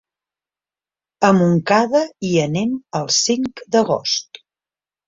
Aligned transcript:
A 1.29 1.31
Montcada 1.41 2.03
hi 2.31 2.35
anem 2.47 2.75
el 3.03 3.09
cinc 3.21 3.67
d'agost. 3.77 4.45